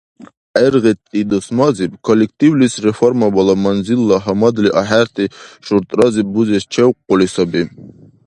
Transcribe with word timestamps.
ГӀергъити 0.53 1.19
дусмазиб 1.29 1.91
коллективлис 2.07 2.73
реформабала 2.85 3.55
манзилла 3.63 4.17
гьамадли 4.25 4.69
ахӀенти 4.81 5.25
шуртӀразиб 5.65 6.27
бузес 6.33 6.63
чевкъули 6.73 7.27
саби. 7.35 7.63